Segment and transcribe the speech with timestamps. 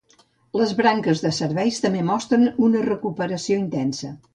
[0.61, 4.17] Les branques de serveis també mostren una recuperació intensa.